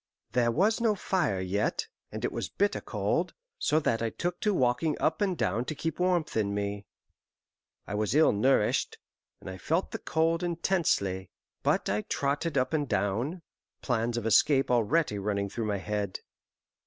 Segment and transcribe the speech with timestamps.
[0.31, 4.51] There was no fire yet, and it was bitter cold, so that I took to
[4.51, 6.87] walking up and down to keep warmth in me.
[7.85, 8.97] I was ill nourished,
[9.41, 11.29] and I felt the cold intensely.
[11.61, 13.43] But I trotted up and down,
[13.83, 16.21] plans of escape already running through my head.